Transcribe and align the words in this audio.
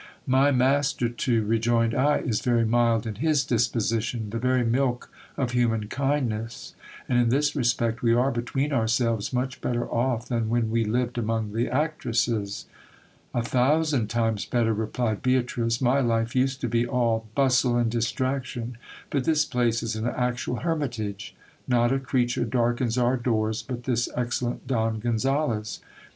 My 0.25 0.49
master, 0.49 1.09
too, 1.09 1.45
rejoined 1.45 1.93
I, 1.93 2.17
is 2.21 2.41
very 2.41 2.65
mild 2.65 3.05
in 3.05 3.17
his 3.21 3.45
disposition; 3.45 4.31
the 4.31 4.39
very 4.39 4.63
milk 4.65 5.11
of 5.37 5.51
human 5.51 5.89
kindness; 5.89 6.73
and 7.07 7.19
in 7.19 7.29
this 7.29 7.55
respect 7.55 8.01
we 8.01 8.11
are, 8.11 8.31
between 8.31 8.73
ourselves, 8.73 9.31
much 9.31 9.61
better 9.61 9.87
off 9.87 10.27
than 10.27 10.49
when 10.49 10.71
we 10.71 10.83
lived 10.85 11.19
among 11.19 11.53
the 11.53 11.69
actresses. 11.69 12.65
A 13.31 13.43
thousand 13.43 14.07
times 14.07 14.43
better, 14.43 14.73
replied 14.73 15.21
Beatrice; 15.21 15.79
my 15.79 15.99
life 15.99 16.35
used 16.35 16.61
to 16.61 16.67
be 16.67 16.83
all 16.83 17.27
bustle 17.35 17.77
and 17.77 17.91
distraction; 17.91 18.79
but 19.11 19.25
this 19.25 19.45
place 19.45 19.83
is 19.83 19.95
an 19.95 20.07
actual 20.07 20.61
hermit 20.61 20.99
age. 20.99 21.35
Not 21.67 21.93
a 21.93 21.99
creature 21.99 22.43
darkens 22.43 22.97
our 22.97 23.17
doors 23.17 23.61
but 23.61 23.83
this 23.83 24.09
excellent 24.15 24.65
Don 24.65 24.99
Gonzales. 24.99 25.79